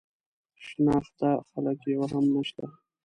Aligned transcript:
شناخته 0.65 1.29
خلک 1.49 1.77
یې 1.85 1.91
یو 1.95 2.03
هم 2.11 2.25
نه 2.33 2.41
شته. 2.47 2.65